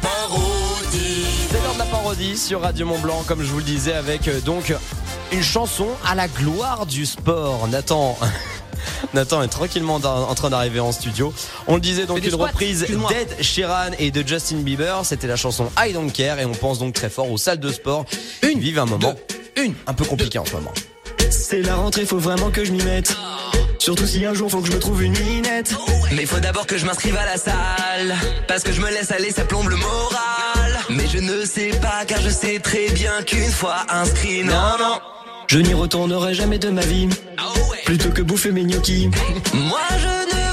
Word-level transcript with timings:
parodie. 0.00 1.26
C'est 1.50 1.60
l'heure 1.62 1.74
de 1.74 1.78
la 1.78 1.84
parodie 1.86 2.36
sur 2.36 2.60
Radio 2.60 2.86
Mont 2.86 2.98
Blanc, 2.98 3.24
comme 3.26 3.42
je 3.42 3.50
vous 3.50 3.58
le 3.58 3.64
disais, 3.64 3.92
avec 3.92 4.28
euh, 4.28 4.40
donc 4.40 4.72
une 5.32 5.42
chanson 5.42 5.88
à 6.06 6.14
la 6.14 6.28
gloire 6.28 6.86
du 6.86 7.04
sport. 7.06 7.66
Nathan. 7.68 8.16
Nathan 9.14 9.42
est 9.42 9.48
tranquillement 9.48 9.96
en 9.96 10.34
train 10.34 10.50
d'arriver 10.50 10.78
en 10.78 10.92
studio. 10.92 11.32
On 11.66 11.74
le 11.74 11.80
disait 11.80 12.06
donc 12.06 12.24
une 12.24 12.30
squats, 12.30 12.46
reprise 12.46 12.86
d'Ed 13.08 13.42
Sheeran 13.42 13.92
et 13.98 14.10
de 14.10 14.26
Justin 14.26 14.58
Bieber. 14.58 15.04
C'était 15.04 15.26
la 15.26 15.36
chanson 15.36 15.70
I 15.78 15.92
Don't 15.92 16.10
Care 16.12 16.38
et 16.38 16.44
on 16.44 16.52
pense 16.52 16.78
donc 16.78 16.94
très 16.94 17.10
fort 17.10 17.30
aux 17.30 17.38
salles 17.38 17.60
de 17.60 17.72
sport. 17.72 18.04
Une 18.42 18.60
vivent 18.60 18.78
un 18.78 18.86
moment 18.86 19.14
une 19.56 19.74
un 19.86 19.94
peu 19.94 20.04
compliqué 20.04 20.38
en 20.38 20.44
ce 20.44 20.52
moment. 20.52 20.72
C'est 21.36 21.62
la 21.62 21.74
rentrée, 21.74 22.06
faut 22.06 22.18
vraiment 22.18 22.50
que 22.50 22.64
je 22.64 22.72
m'y 22.72 22.82
mette. 22.82 23.16
Surtout 23.78 24.06
si 24.06 24.24
un 24.24 24.34
jour 24.34 24.50
faut 24.50 24.60
que 24.60 24.68
je 24.68 24.72
me 24.72 24.78
trouve 24.78 25.02
une 25.02 25.18
minette. 25.18 25.74
Mais 26.12 26.26
faut 26.26 26.40
d'abord 26.40 26.66
que 26.66 26.78
je 26.78 26.86
m'inscrive 26.86 27.16
à 27.16 27.24
la 27.24 27.36
salle 27.36 28.14
Parce 28.46 28.62
que 28.62 28.72
je 28.72 28.80
me 28.80 28.88
laisse 28.88 29.10
aller, 29.10 29.30
ça 29.30 29.44
plombe 29.44 29.68
le 29.68 29.76
moral 29.76 30.78
Mais 30.90 31.06
je 31.06 31.18
ne 31.18 31.44
sais 31.44 31.70
pas 31.82 32.04
car 32.06 32.20
je 32.20 32.30
sais 32.30 32.60
très 32.60 32.88
bien 32.90 33.22
qu'une 33.26 33.50
fois 33.50 33.84
inscrit 33.88 34.44
Non, 34.44 34.78
non 34.78 35.00
Je 35.48 35.58
n'y 35.58 35.74
retournerai 35.74 36.34
jamais 36.34 36.58
de 36.58 36.70
ma 36.70 36.82
vie. 36.82 37.08
Plutôt 37.84 38.10
que 38.10 38.22
bouffer 38.22 38.52
mes 38.52 38.64
gnocchis. 38.64 39.10
Moi 39.54 39.80
je 39.98 40.36
ne 40.36 40.43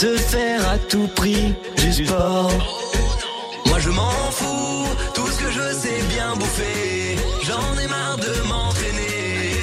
de 0.00 0.16
faire 0.16 0.66
à 0.66 0.78
tout 0.78 1.08
prix 1.14 1.54
du 1.76 1.92
sport. 1.92 2.50
Moi 3.66 3.78
je 3.80 3.90
m'en 3.90 4.30
fous, 4.30 4.86
tout 5.14 5.26
ce 5.26 5.38
que 5.38 5.50
je 5.50 5.74
sais 5.74 6.00
bien 6.08 6.34
bouffer. 6.36 7.18
J'en 7.42 7.78
ai 7.78 7.86
marre 7.86 8.16
de 8.16 8.48
m'entraîner. 8.48 9.56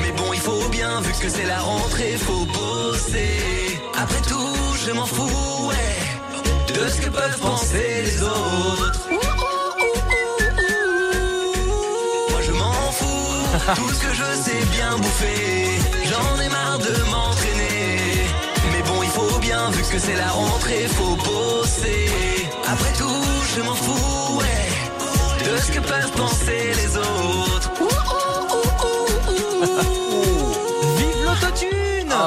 Mais 0.00 0.12
bon, 0.16 0.32
il 0.32 0.40
faut 0.40 0.66
bien, 0.70 1.00
vu 1.02 1.12
que 1.12 1.28
c'est 1.28 1.44
la 1.44 1.58
rentrée, 1.58 2.16
faut 2.16 2.46
bosser. 2.46 3.80
Après 3.98 4.22
tout, 4.26 4.56
je 4.86 4.92
m'en 4.92 5.04
fous, 5.04 5.68
ouais, 5.68 6.72
de 6.72 6.88
ce 6.88 7.00
que 7.02 7.10
peuvent 7.10 7.38
penser 7.38 8.02
les 8.06 8.22
autres. 8.22 9.00
Moi 12.30 12.40
je 12.46 12.52
m'en 12.52 12.92
fous, 12.92 13.74
tout 13.76 13.90
ce 13.90 14.00
que 14.00 14.14
je 14.14 14.42
sais 14.42 14.64
bien 14.72 14.96
bouffer. 14.96 15.66
J'en 16.08 16.40
ai 16.40 16.48
marre 16.48 16.78
de 16.78 17.01
vu 19.70 19.82
que 19.82 19.98
c'est 19.98 20.16
la 20.16 20.28
rentrée, 20.28 20.86
faut 20.88 21.16
bosser. 21.16 22.06
Après 22.66 22.92
tout, 22.98 23.24
je 23.54 23.62
m'en 23.62 23.74
fous, 23.74 24.38
ouais, 24.38 25.44
de 25.44 25.56
ce 25.58 25.72
que 25.72 25.80
peuvent 25.80 26.12
penser 26.12 26.72
les 26.74 26.96
autres. 26.96 27.71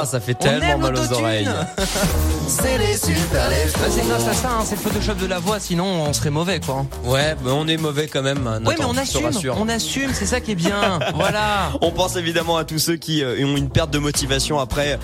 Ah, 0.05 0.11
ça 0.11 0.19
fait 0.19 0.35
On 0.39 0.43
tellement 0.43 0.65
aime 0.67 0.81
mal 0.81 0.95
aux 0.95 1.13
oreilles. 1.13 1.47
C'est 2.47 2.77
les 2.77 2.95
super 2.95 3.49
Bah, 3.49 3.85
C'est 3.89 4.07
grâce 4.07 4.27
à 4.27 4.33
ça, 4.33 4.49
hein, 4.51 4.63
c'est 4.63 4.75
le 4.75 4.81
Photoshop 4.81 5.15
de 5.15 5.25
la 5.25 5.39
voix, 5.39 5.59
sinon 5.59 5.85
on 5.85 6.13
serait 6.13 6.29
mauvais 6.29 6.59
quoi. 6.59 6.85
Ouais, 7.03 7.35
mais 7.43 7.49
on 7.51 7.67
est 7.67 7.77
mauvais 7.77 8.07
quand 8.07 8.21
même. 8.21 8.43
Nathan, 8.43 8.65
ouais 8.65 8.75
mais 8.77 8.85
on 8.85 8.97
assume, 8.97 9.25
rassure. 9.25 9.55
on 9.59 9.67
assume, 9.67 10.11
c'est 10.13 10.27
ça 10.27 10.39
qui 10.41 10.51
est 10.51 10.55
bien. 10.55 10.99
voilà. 11.15 11.71
On 11.81 11.89
pense 11.91 12.17
évidemment 12.17 12.57
à 12.57 12.65
tous 12.65 12.77
ceux 12.77 12.97
qui 12.97 13.23
euh, 13.23 13.43
ont 13.45 13.57
une 13.57 13.69
perte 13.69 13.89
de 13.89 13.97
motivation 13.97 14.59
après. 14.59 14.99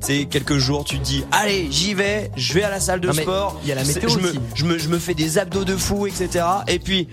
C'est 0.00 0.24
quelques 0.24 0.56
jours, 0.56 0.84
tu 0.84 0.98
te 0.98 1.04
dis, 1.04 1.24
allez, 1.30 1.68
j'y 1.70 1.94
vais, 1.94 2.30
je 2.36 2.52
vais 2.54 2.64
à 2.64 2.70
la 2.70 2.80
salle 2.80 3.00
de 3.00 3.06
Non, 3.08 3.12
sport. 3.12 3.60
il 3.62 3.68
y 3.68 3.72
a 3.72 3.76
la 3.76 3.84
météo 3.84 4.08
je 4.08 4.18
me, 4.18 4.30
aussi. 4.30 4.40
je 4.54 4.64
me, 4.64 4.78
je 4.78 4.88
me 4.88 4.98
fais 4.98 5.14
des 5.14 5.38
abdos 5.38 5.64
de 5.64 5.76
fou, 5.76 6.06
etc. 6.06 6.44
Et 6.66 6.78
puis, 6.80 7.06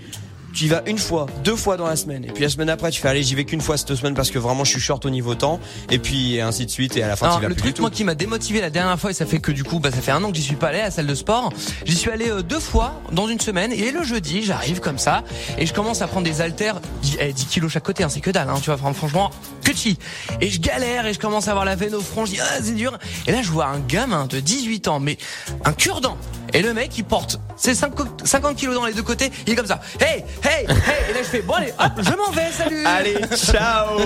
tu 0.58 0.64
y 0.64 0.68
vas 0.68 0.82
une 0.86 0.98
fois, 0.98 1.26
deux 1.44 1.54
fois 1.54 1.76
dans 1.76 1.86
la 1.86 1.94
semaine. 1.94 2.24
Et 2.24 2.28
puis 2.32 2.42
la 2.42 2.48
semaine 2.48 2.68
après, 2.68 2.90
tu 2.90 3.00
fais, 3.00 3.08
allez, 3.08 3.22
j'y 3.22 3.36
vais 3.36 3.44
qu'une 3.44 3.60
fois 3.60 3.76
cette 3.76 3.94
semaine 3.94 4.14
parce 4.14 4.30
que 4.32 4.38
vraiment, 4.40 4.64
je 4.64 4.70
suis 4.72 4.80
short 4.80 5.04
au 5.06 5.10
niveau 5.10 5.36
temps. 5.36 5.60
Et 5.90 5.98
puis, 6.00 6.40
ainsi 6.40 6.66
de 6.66 6.70
suite. 6.70 6.96
Et 6.96 7.02
à 7.04 7.06
la 7.08 7.14
fin, 7.14 7.26
Alors, 7.26 7.36
tu 7.38 7.42
vas 7.44 7.48
le 7.48 7.54
plus 7.54 7.60
truc 7.62 7.74
du 7.74 7.76
tout. 7.76 7.82
moi 7.82 7.90
qui 7.90 8.02
m'a 8.02 8.16
démotivé 8.16 8.60
la 8.60 8.70
dernière 8.70 8.98
fois 8.98 9.10
et 9.10 9.14
ça 9.14 9.24
fait 9.24 9.38
que 9.38 9.52
du 9.52 9.62
coup 9.62 9.78
bah 9.78 9.90
ça 9.92 10.00
fait 10.00 10.10
un 10.10 10.22
an 10.24 10.30
que 10.32 10.36
j'y 10.36 10.42
suis 10.42 10.56
pas 10.56 10.68
allé 10.68 10.80
à 10.80 10.84
la 10.86 10.90
salle 10.90 11.06
de 11.06 11.14
sport. 11.14 11.52
J'y 11.84 11.94
suis 11.94 12.10
allé 12.10 12.28
euh, 12.28 12.42
deux 12.42 12.58
fois 12.58 13.00
dans 13.12 13.28
une 13.28 13.38
semaine 13.38 13.72
et 13.72 13.92
le 13.92 14.02
jeudi 14.02 14.42
j'arrive 14.42 14.80
comme 14.80 14.98
ça 14.98 15.22
et 15.58 15.64
je 15.66 15.72
commence 15.72 16.02
à 16.02 16.08
prendre 16.08 16.24
des 16.26 16.40
haltères 16.40 16.80
10, 17.02 17.18
eh, 17.20 17.32
10 17.32 17.46
kilos 17.46 17.70
chaque 17.72 17.84
côté 17.84 18.02
hein, 18.02 18.08
c'est 18.08 18.20
que 18.20 18.30
dalle 18.30 18.48
hein, 18.50 18.58
tu 18.60 18.66
vois 18.70 18.76
fran- 18.78 18.92
franchement 18.94 19.30
que 19.62 19.72
chi. 19.72 19.96
Et 20.40 20.50
je 20.50 20.58
galère 20.60 21.06
et 21.06 21.14
je 21.14 21.18
commence 21.20 21.46
à 21.46 21.52
avoir 21.52 21.64
la 21.66 21.76
veine 21.76 21.94
au 21.94 22.00
front 22.00 22.24
je 22.26 22.32
dis 22.32 22.40
ah 22.40 22.58
c'est 22.62 22.74
dur 22.74 22.98
et 23.26 23.32
là 23.32 23.42
je 23.42 23.50
vois 23.50 23.66
un 23.66 23.78
gamin 23.78 24.26
de 24.26 24.40
18 24.40 24.88
ans 24.88 24.98
mais 24.98 25.18
un 25.64 25.72
cure-dent 25.72 26.16
et 26.52 26.62
le 26.62 26.74
mec 26.74 26.96
il 26.96 27.04
porte 27.04 27.40
ses 27.56 27.74
50 27.74 28.26
50 28.26 28.56
kilos 28.56 28.74
dans 28.74 28.86
les 28.86 28.94
deux 28.94 29.02
côtés 29.02 29.30
il 29.46 29.52
est 29.52 29.56
comme 29.56 29.66
ça 29.66 29.80
hey 30.00 30.24
hey 30.44 30.64
hey 30.64 30.66
et 31.10 31.12
là 31.12 31.20
je 31.22 31.28
fais 31.28 31.42
bon 31.42 31.54
allez 31.54 31.72
hop 31.78 31.92
je 31.98 32.16
m'en 32.16 32.30
vais 32.30 32.50
salut 32.52 32.84
Allez, 32.84 33.16
ciao 33.36 33.98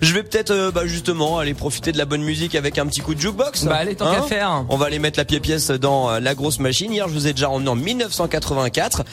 Je 0.00 0.12
vais 0.12 0.22
peut-être 0.22 0.50
euh, 0.50 0.70
bah, 0.70 0.82
justement 0.86 1.38
aller 1.38 1.54
profiter 1.54 1.92
de 1.92 1.98
la 1.98 2.04
bonne 2.04 2.22
musique 2.22 2.54
avec 2.54 2.78
un 2.78 2.86
petit 2.86 3.00
coup 3.00 3.14
de 3.14 3.20
jukebox. 3.20 3.64
Bah, 3.64 3.76
allez, 3.76 3.94
tant 3.94 4.12
qu'à 4.12 4.22
faire. 4.22 4.64
On 4.68 4.76
va 4.76 4.86
aller 4.86 4.98
mettre 4.98 5.18
la 5.18 5.24
pied-pièce 5.24 5.70
dans 5.70 6.10
euh, 6.10 6.20
la 6.20 6.34
grosse 6.34 6.58
machine. 6.58 6.92
Hier, 6.92 7.08
je 7.08 7.14
vous 7.14 7.26
ai 7.26 7.32
déjà 7.32 7.50
emmené 7.50 7.70
en 7.70 7.76
1984 7.76 9.04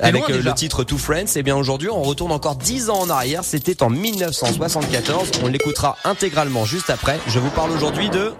avec 0.00 0.28
euh, 0.30 0.42
le 0.42 0.52
titre 0.54 0.84
Two 0.84 0.98
Friends. 0.98 1.36
Et 1.36 1.42
bien 1.42 1.56
aujourd'hui, 1.56 1.88
on 1.90 2.02
retourne 2.02 2.32
encore 2.32 2.56
10 2.56 2.90
ans 2.90 3.00
en 3.00 3.10
arrière. 3.10 3.42
C'était 3.44 3.82
en 3.82 3.90
1974. 3.90 5.30
On 5.42 5.48
l'écoutera 5.48 5.96
intégralement 6.04 6.64
juste 6.64 6.90
après. 6.90 7.18
Je 7.26 7.38
vous 7.38 7.50
parle 7.50 7.70
aujourd'hui 7.70 8.10
de... 8.10 8.32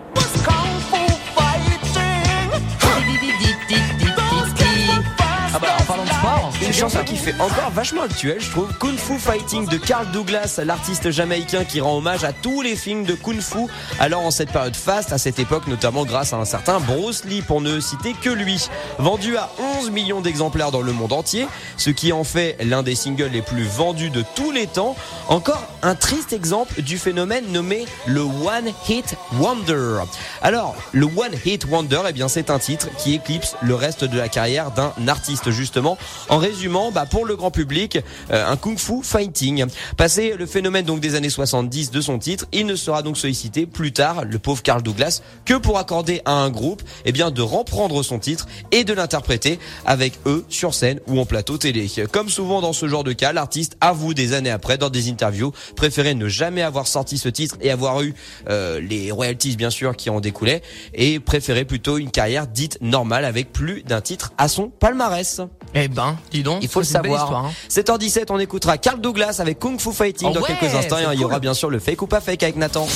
Une 6.61 6.73
chanson 6.73 7.05
qui 7.05 7.17
fait 7.17 7.41
encore 7.41 7.71
vachement 7.71 8.03
actuelle, 8.03 8.41
je 8.41 8.51
trouve. 8.51 8.69
Kung 8.81 8.97
Fu 8.97 9.17
Fighting 9.17 9.69
de 9.69 9.77
Carl 9.77 10.11
Douglas, 10.11 10.59
l'artiste 10.65 11.13
jamaïcain 11.13 11.65
qui 11.65 11.81
rend 11.81 11.97
hommage 11.99 12.25
à 12.25 12.33
tous 12.33 12.63
les 12.63 12.75
films 12.75 13.05
de 13.05 13.15
Kung 13.15 13.41
Fu. 13.41 13.59
Alors 14.01 14.23
en 14.23 14.33
cette 14.33 14.51
période 14.51 14.75
faste, 14.75 15.13
à 15.13 15.19
cette 15.19 15.39
époque, 15.39 15.69
notamment 15.69 16.05
grâce 16.05 16.33
à 16.33 16.37
un 16.37 16.45
certain 16.45 16.81
Bruce 16.81 17.25
Lee, 17.25 17.43
pour 17.43 17.61
ne 17.61 17.79
citer 17.79 18.13
que 18.13 18.31
lui. 18.31 18.69
Vendu 18.99 19.37
à 19.37 19.51
11 19.79 19.93
millions 19.93 20.21
d'exemplaires 20.21 20.73
dans 20.73 20.81
le 20.81 20.93
monde 20.93 21.13
entier, 21.13 21.47
ce 21.77 21.91
qui 21.91 22.13
en 22.13 22.25
fait 22.25 22.57
l'un 22.65 22.83
des 22.83 22.97
singles 22.97 23.31
les 23.33 23.43
plus 23.43 23.65
vendus 23.65 24.11
de 24.11 24.25
tous 24.35 24.51
les 24.51 24.67
temps. 24.67 24.97
Encore 25.29 25.63
un 25.83 25.95
triste 25.95 26.33
exemple 26.33 26.83
du 26.83 26.99
phénomène 26.99 27.53
nommé 27.53 27.87
le 28.07 28.23
One 28.23 28.73
Hit 28.89 29.15
Wonder. 29.39 30.01
Alors, 30.43 30.75
le 30.91 31.07
One 31.07 31.37
Hit 31.45 31.67
Wonder, 31.67 32.01
eh 32.09 32.13
bien, 32.13 32.27
c'est 32.27 32.51
un 32.51 32.59
titre 32.59 32.89
qui 32.99 33.15
éclipse 33.15 33.55
le 33.63 33.77
reste 33.77 34.03
de 34.03 34.19
la 34.19 34.29
carrière 34.29 34.73
d'un 34.73 34.93
artiste, 35.07 35.51
justement. 35.51 35.97
En 36.29 36.39
résumant, 36.49 36.91
bah, 36.91 37.05
pour 37.05 37.27
le 37.27 37.37
grand 37.37 37.51
public, 37.51 37.99
euh, 38.31 38.51
un 38.51 38.57
kung 38.57 38.79
fu 38.79 39.03
fighting. 39.03 39.67
Passé 39.99 40.35
le 40.39 40.47
phénomène 40.47 40.87
donc 40.87 41.01
des 41.01 41.15
années 41.15 41.29
70 41.29 41.91
de 41.91 42.01
son 42.01 42.19
titre, 42.19 42.47
il 42.53 42.65
ne 42.65 42.75
sera 42.75 43.03
donc 43.03 43.19
sollicité 43.19 43.67
plus 43.67 43.93
tard, 43.93 44.25
le 44.25 44.39
pauvre 44.39 44.63
Carl 44.63 44.83
Douglas, 44.83 45.21
que 45.45 45.55
pour 45.55 45.79
accorder 45.79 46.23
à 46.25 46.33
un 46.33 46.49
groupe, 46.49 46.83
eh 47.05 47.13
bien, 47.13 47.31
de 47.31 47.43
reprendre 47.43 48.03
son 48.03 48.19
titre 48.19 48.47
et 48.73 48.85
de 48.85 48.95
l'interpréter 48.95 49.59
avec 49.85 50.15
eux 50.25 50.47
sur 50.49 50.73
scène 50.73 51.01
ou 51.07 51.21
en 51.21 51.27
plateau 51.27 51.59
télé. 51.59 51.87
Comme 52.11 52.31
souvent 52.31 52.63
dans 52.63 52.73
ce 52.73 52.89
genre 52.89 53.05
de 53.05 53.13
cas, 53.13 53.35
l'artiste 53.35 53.77
avoue 53.83 54.15
des 54.15 54.33
années 54.33 54.51
après, 54.51 54.79
dans 54.79 54.89
des 54.89 55.11
interviews, 55.11 55.53
préférer 55.77 56.15
ne 56.15 56.29
jamais 56.29 56.63
avoir 56.63 56.87
sorti 56.87 57.19
ce 57.19 57.29
titre 57.29 57.57
et 57.61 57.71
avoir 57.71 58.01
eu 58.01 58.15
euh, 58.49 58.81
les 58.81 59.11
royalties 59.11 59.57
bien 59.57 59.71
sûr 59.71 59.97
qui 59.97 60.09
en 60.09 60.21
découlaient 60.21 60.63
et 60.95 61.21
préférer 61.21 61.67
plutôt 61.67 61.99
une 61.99 62.11
carrière 62.11 62.47
dite 62.47 62.79
normale 62.81 63.27
avec 63.27 63.53
plus 63.53 63.83
d'un 63.83 64.01
titre 64.01 64.33
à 64.39 64.49
son 64.49 64.71
palmarès. 64.71 65.43
Eh 65.75 65.89
ben, 65.89 66.17
dis 66.39 66.43
donc, 66.43 66.59
Il 66.63 66.69
faut 66.69 66.81
le 66.81 66.87
savoir. 66.87 67.23
histoire, 67.23 67.45
hein. 67.47 67.53
7h17, 67.71 68.27
on 68.31 68.39
écoutera 68.39 68.79
Carl 68.79 69.01
Douglas 69.01 69.37
avec 69.41 69.59
Kung 69.59 69.79
Fu 69.81 69.93
Fighting 69.93 70.29
Oh 70.31 70.35
dans 70.35 70.41
ouais, 70.41 70.47
quelques 70.59 70.75
instants 70.75 70.99
et 70.99 71.05
il 71.15 71.21
y 71.21 71.25
aura 71.25 71.39
bien 71.41 71.55
sûr 71.55 71.71
le 71.71 71.79
fake 71.79 72.03
ou 72.03 72.07
pas 72.07 72.21
fake 72.21 72.43
avec 72.43 72.57
Nathan. 72.57 72.87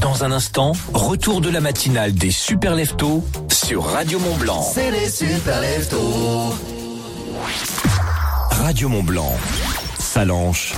Dans 0.00 0.24
un 0.24 0.32
instant, 0.32 0.72
retour 0.94 1.40
de 1.40 1.50
la 1.50 1.60
matinale 1.60 2.12
des 2.14 2.30
super 2.30 2.74
leftos 2.74 3.24
sur 3.50 3.84
Radio 3.84 4.18
Mont 4.18 4.36
Blanc. 4.36 4.62
C'est 4.62 4.90
les 4.90 5.08
super 5.10 5.60
leftos. 5.60 6.54
Radio 8.50 8.88
Mont 8.88 9.02
Blanc. 9.02 9.32
Salanche 9.98 10.74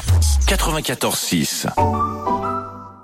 94.6. 0.46 1.66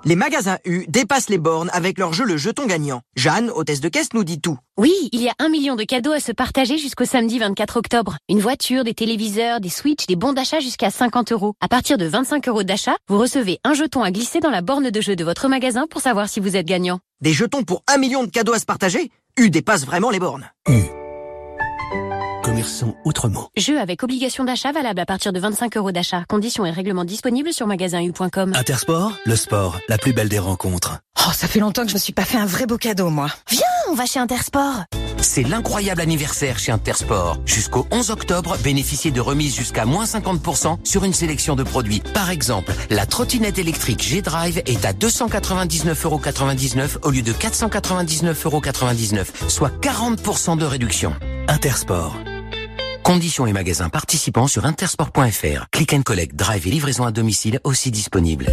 Les 0.09 0.15
magasins 0.15 0.57
U 0.65 0.85
dépassent 0.87 1.29
les 1.29 1.37
bornes 1.37 1.69
avec 1.71 1.99
leur 1.99 2.13
jeu 2.13 2.25
Le 2.25 2.35
Jeton 2.35 2.65
Gagnant. 2.65 3.01
Jeanne, 3.15 3.51
hôtesse 3.51 3.79
de 3.79 3.89
caisse, 3.89 4.07
nous 4.15 4.23
dit 4.23 4.41
tout. 4.41 4.57
Oui, 4.75 4.91
il 5.11 5.21
y 5.21 5.29
a 5.29 5.35
un 5.37 5.49
million 5.49 5.75
de 5.75 5.83
cadeaux 5.83 6.13
à 6.13 6.19
se 6.19 6.31
partager 6.31 6.79
jusqu'au 6.79 7.05
samedi 7.05 7.37
24 7.37 7.77
octobre. 7.77 8.17
Une 8.27 8.39
voiture, 8.39 8.83
des 8.83 8.95
téléviseurs, 8.95 9.59
des 9.59 9.69
switches, 9.69 10.07
des 10.07 10.15
bons 10.15 10.33
d'achat 10.33 10.61
jusqu'à 10.61 10.89
50 10.89 11.31
euros. 11.31 11.53
À 11.61 11.67
partir 11.67 11.99
de 11.99 12.07
25 12.07 12.47
euros 12.47 12.63
d'achat, 12.63 12.95
vous 13.07 13.19
recevez 13.19 13.59
un 13.63 13.75
jeton 13.75 14.01
à 14.01 14.09
glisser 14.09 14.39
dans 14.39 14.49
la 14.49 14.63
borne 14.63 14.89
de 14.89 14.99
jeu 14.99 15.15
de 15.15 15.23
votre 15.23 15.47
magasin 15.47 15.85
pour 15.87 16.01
savoir 16.01 16.27
si 16.27 16.39
vous 16.39 16.55
êtes 16.55 16.65
gagnant. 16.65 16.97
Des 17.21 17.33
jetons 17.33 17.61
pour 17.61 17.83
un 17.85 17.99
million 17.99 18.23
de 18.23 18.31
cadeaux 18.31 18.53
à 18.53 18.59
se 18.59 18.65
partager? 18.65 19.11
U 19.37 19.51
dépasse 19.51 19.85
vraiment 19.85 20.09
les 20.09 20.17
bornes. 20.17 20.49
Commerçant 22.59 22.97
autrement. 23.05 23.47
Jeu 23.55 23.79
avec 23.79 24.03
obligation 24.03 24.43
d'achat 24.43 24.73
valable 24.73 24.99
à 24.99 25.05
partir 25.05 25.31
de 25.31 25.39
25 25.39 25.77
euros 25.77 25.93
d'achat. 25.93 26.25
Conditions 26.27 26.65
et 26.65 26.71
règlements 26.71 27.05
disponibles 27.05 27.53
sur 27.53 27.67
magasin-u.com. 27.67 28.51
Intersport, 28.53 29.13
le 29.25 29.37
sport, 29.37 29.79
la 29.87 29.97
plus 29.97 30.11
belle 30.11 30.27
des 30.27 30.39
rencontres. 30.39 30.99
Oh, 31.19 31.31
ça 31.31 31.47
fait 31.47 31.61
longtemps 31.61 31.83
que 31.83 31.87
je 31.87 31.93
me 31.93 31.99
suis 31.99 32.11
pas 32.11 32.25
fait 32.25 32.37
un 32.37 32.45
vrai 32.45 32.65
beau 32.65 32.77
cadeau, 32.77 33.09
moi. 33.09 33.29
Viens, 33.49 33.61
on 33.89 33.93
va 33.93 34.05
chez 34.05 34.19
Intersport. 34.19 34.83
C'est 35.21 35.43
l'incroyable 35.43 36.01
anniversaire 36.01 36.59
chez 36.59 36.73
Intersport. 36.73 37.37
Jusqu'au 37.45 37.87
11 37.91 38.09
octobre, 38.09 38.57
bénéficiez 38.61 39.11
de 39.11 39.21
remises 39.21 39.55
jusqu'à 39.55 39.85
moins 39.85 40.03
50% 40.03 40.79
sur 40.83 41.05
une 41.05 41.13
sélection 41.13 41.55
de 41.55 41.63
produits. 41.63 42.01
Par 42.13 42.29
exemple, 42.29 42.73
la 42.89 43.05
trottinette 43.05 43.57
électrique 43.57 44.03
G-Drive 44.03 44.61
est 44.65 44.83
à 44.83 44.91
299,99€ 44.91 46.97
au 47.03 47.11
lieu 47.11 47.21
de 47.21 47.31
499,99€, 47.31 49.47
soit 49.47 49.71
40% 49.79 50.57
de 50.57 50.65
réduction. 50.65 51.13
Intersport. 51.47 52.17
Conditions 53.09 53.47
et 53.47 53.53
magasins 53.53 53.89
participants 53.89 54.45
sur 54.45 54.67
intersport.fr. 54.67 55.65
Click 55.71 55.93
and 55.93 56.03
collect, 56.03 56.35
drive 56.35 56.67
et 56.67 56.69
livraison 56.69 57.05
à 57.05 57.11
domicile 57.11 57.59
aussi 57.63 57.89
disponibles. 57.89 58.45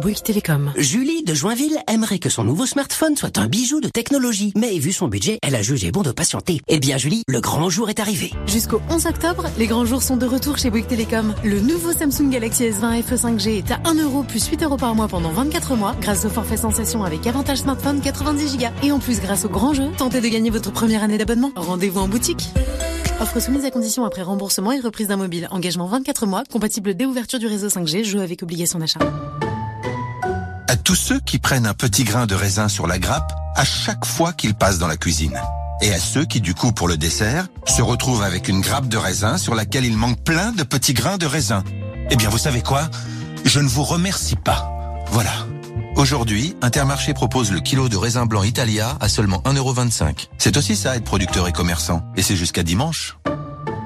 Bouygues 0.00 0.20
Télécom. 0.24 0.72
Julie 0.76 1.22
de 1.22 1.32
Joinville 1.32 1.78
aimerait 1.86 2.18
que 2.18 2.28
son 2.28 2.42
nouveau 2.42 2.66
smartphone 2.66 3.16
soit 3.16 3.38
un 3.38 3.46
bijou 3.46 3.80
de 3.80 3.88
technologie. 3.88 4.52
Mais 4.56 4.76
vu 4.80 4.92
son 4.92 5.06
budget, 5.06 5.38
elle 5.44 5.54
a 5.54 5.62
jugé 5.62 5.92
bon 5.92 6.02
de 6.02 6.10
patienter. 6.10 6.60
Eh 6.66 6.80
bien 6.80 6.98
Julie, 6.98 7.22
le 7.28 7.40
grand 7.40 7.70
jour 7.70 7.88
est 7.88 8.00
arrivé. 8.00 8.32
Jusqu'au 8.48 8.82
11 8.90 9.06
octobre, 9.06 9.44
les 9.58 9.68
grands 9.68 9.84
jours 9.84 10.02
sont 10.02 10.16
de 10.16 10.26
retour 10.26 10.58
chez 10.58 10.70
Bouygues 10.70 10.88
Télécom. 10.88 11.32
Le 11.44 11.60
nouveau 11.60 11.92
Samsung 11.92 12.30
Galaxy 12.30 12.64
S20 12.64 13.04
FE 13.04 13.14
5G 13.14 13.58
est 13.58 13.70
à 13.70 13.78
1 13.84 13.94
euro 14.02 14.24
plus 14.24 14.44
8 14.44 14.64
euros 14.64 14.76
par 14.76 14.96
mois 14.96 15.06
pendant 15.06 15.30
24 15.30 15.76
mois 15.76 15.94
grâce 16.00 16.24
au 16.24 16.30
forfait 16.30 16.56
sensation 16.56 17.04
avec 17.04 17.24
avantage 17.28 17.58
smartphone 17.58 18.00
90 18.00 18.58
Go. 18.58 18.66
Et 18.82 18.90
en 18.90 18.98
plus, 18.98 19.20
grâce 19.20 19.44
au 19.44 19.48
grand 19.48 19.72
jeu, 19.72 19.86
tentez 19.96 20.20
de 20.20 20.26
gagner 20.26 20.50
votre 20.50 20.72
première 20.72 21.04
année 21.04 21.16
d'abonnement. 21.16 21.52
Rendez-vous 21.54 22.00
en 22.00 22.08
boutique. 22.08 22.50
Offre 23.18 23.40
soumise 23.40 23.64
à 23.64 23.70
condition 23.70 24.04
après 24.04 24.20
remboursement 24.20 24.72
et 24.72 24.80
reprise 24.80 25.08
d'un 25.08 25.16
mobile. 25.16 25.48
Engagement 25.50 25.86
24 25.86 26.26
mois, 26.26 26.42
compatible 26.52 26.94
dès 26.94 27.06
ouverture 27.06 27.38
du 27.38 27.46
réseau 27.46 27.68
5G, 27.68 28.04
jeu 28.04 28.20
avec 28.20 28.42
obligation 28.42 28.78
d'achat. 28.78 28.98
À 30.68 30.76
tous 30.76 30.94
ceux 30.94 31.18
qui 31.20 31.38
prennent 31.38 31.66
un 31.66 31.72
petit 31.72 32.04
grain 32.04 32.26
de 32.26 32.34
raisin 32.34 32.68
sur 32.68 32.86
la 32.86 32.98
grappe 32.98 33.32
à 33.54 33.64
chaque 33.64 34.04
fois 34.04 34.34
qu'ils 34.34 34.54
passent 34.54 34.78
dans 34.78 34.86
la 34.86 34.98
cuisine. 34.98 35.40
Et 35.80 35.94
à 35.94 35.98
ceux 35.98 36.26
qui, 36.26 36.42
du 36.42 36.54
coup, 36.54 36.72
pour 36.72 36.88
le 36.88 36.98
dessert, 36.98 37.46
se 37.66 37.80
retrouvent 37.80 38.22
avec 38.22 38.48
une 38.48 38.60
grappe 38.60 38.88
de 38.88 38.98
raisin 38.98 39.38
sur 39.38 39.54
laquelle 39.54 39.86
il 39.86 39.96
manque 39.96 40.22
plein 40.22 40.52
de 40.52 40.62
petits 40.62 40.94
grains 40.94 41.16
de 41.16 41.26
raisin. 41.26 41.64
Eh 42.10 42.16
bien, 42.16 42.28
vous 42.28 42.38
savez 42.38 42.60
quoi? 42.60 42.82
Je 43.46 43.60
ne 43.60 43.68
vous 43.68 43.84
remercie 43.84 44.36
pas. 44.36 44.70
Voilà. 45.06 45.32
Aujourd'hui, 45.96 46.54
Intermarché 46.62 47.14
propose 47.14 47.50
le 47.52 47.60
kilo 47.60 47.88
de 47.88 47.96
raisin 47.96 48.26
blanc 48.26 48.42
Italia 48.42 48.96
à 49.00 49.08
seulement 49.08 49.38
1,25€. 49.44 50.28
C'est 50.38 50.56
aussi 50.56 50.76
ça 50.76 50.94
être 50.96 51.04
producteur 51.04 51.48
et 51.48 51.52
commerçant. 51.52 52.02
Et 52.16 52.22
c'est 52.22 52.36
jusqu'à 52.36 52.62
dimanche. 52.62 53.16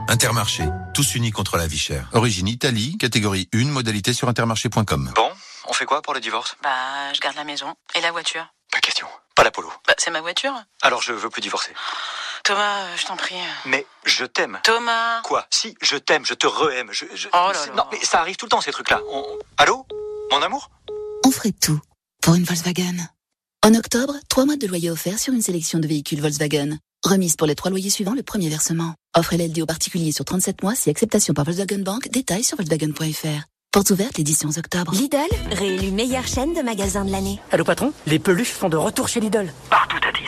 Intermarché, 0.08 0.64
tous 0.92 1.14
unis 1.14 1.30
contre 1.30 1.56
la 1.56 1.68
vie 1.68 1.78
chère. 1.78 2.08
Origine 2.12 2.48
Italie, 2.48 2.96
catégorie 2.98 3.48
1, 3.54 3.66
modalité 3.66 4.12
sur 4.12 4.28
intermarché.com. 4.28 5.12
Bon, 5.14 5.30
on 5.68 5.72
fait 5.72 5.84
quoi 5.86 6.02
pour 6.02 6.14
le 6.14 6.20
divorce? 6.20 6.56
Bah, 6.64 7.12
je 7.14 7.20
garde 7.20 7.36
la 7.36 7.44
maison. 7.44 7.74
Et 7.94 8.00
la 8.00 8.10
voiture 8.10 8.44
Pas 8.72 8.80
question. 8.80 9.06
Pas 9.36 9.44
la 9.44 9.52
polo. 9.52 9.72
Bah, 9.86 9.94
c'est 9.96 10.10
ma 10.10 10.20
voiture. 10.20 10.52
Alors 10.82 11.00
je 11.02 11.12
veux 11.12 11.30
plus 11.30 11.40
divorcer. 11.42 11.70
Thomas, 12.42 12.96
je 12.96 13.06
t'en 13.06 13.16
prie. 13.16 13.36
Mais 13.66 13.86
je 14.04 14.24
t'aime. 14.24 14.58
Thomas 14.64 15.20
Quoi? 15.22 15.46
Si, 15.50 15.76
je 15.80 15.96
t'aime, 15.96 16.26
je 16.26 16.34
te 16.34 16.48
re-aime. 16.48 16.88
Je, 16.90 17.04
je- 17.14 17.28
Oh 17.32 17.50
là 17.52 17.52
c'est- 17.54 17.68
là. 17.68 17.76
Non, 17.76 17.84
mais 17.92 18.00
ça 18.02 18.18
arrive 18.20 18.36
tout 18.36 18.46
le 18.46 18.50
temps 18.50 18.60
ces 18.60 18.72
trucs-là. 18.72 19.00
On- 19.12 19.24
Allô? 19.58 19.86
Mon 20.32 20.42
amour? 20.42 20.70
On 21.24 21.30
ferait 21.30 21.52
tout 21.52 21.80
pour 22.22 22.34
une 22.34 22.44
Volkswagen. 22.44 22.96
En 23.64 23.74
octobre, 23.74 24.14
trois 24.28 24.44
mois 24.44 24.56
de 24.56 24.66
loyer 24.66 24.90
offerts 24.90 25.18
sur 25.18 25.32
une 25.32 25.42
sélection 25.42 25.78
de 25.78 25.86
véhicules 25.86 26.20
Volkswagen. 26.20 26.78
Remise 27.04 27.36
pour 27.36 27.46
les 27.46 27.54
trois 27.54 27.70
loyers 27.70 27.90
suivants 27.90 28.14
le 28.14 28.22
premier 28.22 28.48
versement. 28.48 28.94
Offre 29.16 29.34
LLD 29.34 29.62
aux 29.62 29.66
particuliers 29.66 30.12
sur 30.12 30.24
37 30.24 30.62
mois 30.62 30.74
si 30.74 30.90
acceptation 30.90 31.34
par 31.34 31.44
Volkswagen 31.44 31.82
Bank. 31.82 32.08
Détails 32.10 32.44
sur 32.44 32.56
Volkswagen.fr. 32.58 33.44
Portes 33.72 33.90
ouvertes 33.90 34.18
l'édition 34.18 34.48
11 34.48 34.58
octobre. 34.58 34.92
Lidl, 34.92 35.18
réélu 35.52 35.90
meilleure 35.92 36.26
chaîne 36.26 36.54
de 36.54 36.60
magasins 36.60 37.04
de 37.04 37.12
l'année. 37.12 37.38
Allô 37.52 37.64
patron, 37.64 37.92
les 38.06 38.18
peluches 38.18 38.52
sont 38.52 38.68
de 38.68 38.76
retour 38.76 39.08
chez 39.08 39.20
Lidl. 39.20 39.52
Partout 39.70 39.96
à 40.06 40.12
10. 40.12 40.20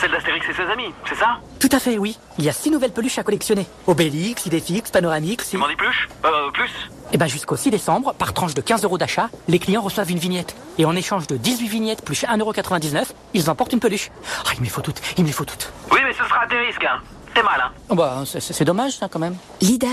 Celle 0.00 0.12
d'Astérix 0.12 0.46
et 0.48 0.54
ses 0.54 0.62
amis, 0.62 0.92
c'est 1.08 1.16
ça? 1.16 1.40
Tout 1.58 1.68
à 1.72 1.78
fait, 1.80 1.98
oui. 1.98 2.18
Il 2.38 2.44
y 2.44 2.48
a 2.48 2.52
six 2.52 2.70
nouvelles 2.70 2.92
peluches 2.92 3.18
à 3.18 3.22
collectionner. 3.22 3.66
Obélix, 3.86 4.46
Idéfix, 4.46 4.90
Panoramix. 4.90 5.48
Tu 5.50 5.56
m'en 5.56 5.68
dis 5.68 5.76
plus? 5.76 6.08
Euh, 6.24 6.50
plus? 6.52 6.70
Et 7.14 7.16
ben 7.16 7.28
jusqu'au 7.28 7.54
6 7.54 7.70
décembre, 7.70 8.12
par 8.12 8.34
tranche 8.34 8.54
de 8.54 8.60
15 8.60 8.82
euros 8.82 8.98
d'achat, 8.98 9.30
les 9.46 9.60
clients 9.60 9.82
reçoivent 9.82 10.10
une 10.10 10.18
vignette. 10.18 10.56
Et 10.78 10.84
en 10.84 10.96
échange 10.96 11.28
de 11.28 11.36
18 11.36 11.68
vignettes 11.68 12.04
plus 12.04 12.24
1,99€, 12.24 13.12
ils 13.34 13.48
emportent 13.48 13.72
une 13.72 13.78
peluche. 13.78 14.10
Ah, 14.44 14.50
il 14.56 14.62
me 14.62 14.66
faut 14.66 14.80
toutes, 14.80 15.00
il 15.16 15.24
me 15.24 15.30
faut 15.30 15.44
toutes. 15.44 15.72
Oui, 15.92 16.00
mais 16.04 16.12
ce 16.12 16.24
sera 16.24 16.40
à 16.42 16.46
tes 16.48 16.58
risques, 16.58 16.84
hein. 16.84 17.00
T'es 17.34 17.42
mal, 17.42 17.60
hein 17.60 17.72
Oh 17.88 17.94
bah, 17.96 18.22
c'est- 18.26 18.38
c'est 18.40 18.52
c'est 18.52 18.64
dommage, 18.64 18.96
ça, 18.96 19.08
quand 19.08 19.18
même. 19.18 19.36
Lidl, 19.60 19.86